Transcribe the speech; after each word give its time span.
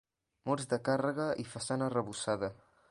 Murs 0.49 0.65
de 0.71 0.79
càrrega 0.89 1.29
i 1.45 1.47
façana 1.53 1.91
arrebossada. 1.93 2.53